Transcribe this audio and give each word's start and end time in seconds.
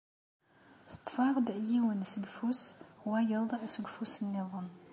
Teṭṭef-aɣ-d 0.91 1.47
yiwen 1.69 2.01
seg 2.11 2.23
ufus, 2.29 2.63
wayeḍ 3.09 3.49
seg 3.73 3.85
ufus 3.89 4.13
nniḍen. 4.25 4.67